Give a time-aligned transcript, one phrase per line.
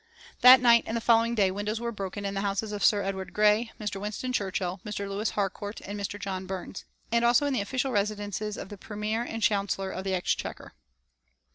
[0.39, 3.33] That night and the following day windows were broken in the houses of Sir Edward
[3.33, 4.01] Grey, Mr.
[4.01, 5.07] Winston Churchill, Mr.
[5.07, 6.19] Lewis Harcourt and Mr.
[6.19, 10.03] John Burns; and also in the official residences of the Premier and the Chancellor of
[10.03, 10.73] the Exchequer.